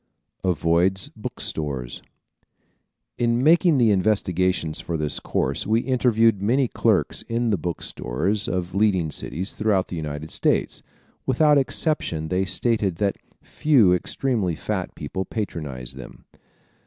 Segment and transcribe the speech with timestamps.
[0.43, 2.01] Avoids Book Stores¶
[3.23, 8.73] In making the investigations for this course, we interviewed many clerks in the bookstores of
[8.73, 10.81] leading cities throughout the United States.
[11.27, 16.25] Without exception they stated that few extremely fat people patronized them.